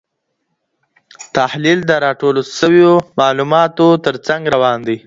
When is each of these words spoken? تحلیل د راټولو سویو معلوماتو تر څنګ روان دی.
تحلیل 1.35 1.79
د 1.85 1.91
راټولو 2.05 2.41
سویو 2.57 2.93
معلوماتو 3.19 3.87
تر 4.05 4.15
څنګ 4.27 4.41
روان 4.55 4.79
دی. 4.87 4.97